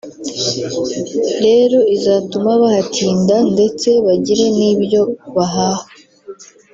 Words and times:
rero 1.45 1.77
izatuma 1.95 2.51
bahatinda 2.61 3.35
ndetse 3.53 3.89
bagire 4.05 4.45
n’ibyo 4.57 5.01
bahaha” 5.35 5.85